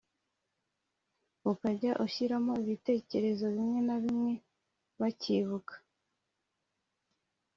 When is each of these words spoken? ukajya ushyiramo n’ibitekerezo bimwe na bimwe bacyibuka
ukajya 1.51 1.91
ushyiramo 2.05 2.51
n’ibitekerezo 2.57 3.45
bimwe 3.55 3.79
na 3.87 3.95
bimwe 4.03 4.31
bacyibuka 4.99 5.73